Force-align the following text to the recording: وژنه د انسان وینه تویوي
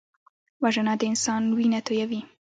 وژنه 0.63 0.93
د 0.99 1.01
انسان 1.11 1.41
وینه 1.57 1.79
تویوي 1.85 2.21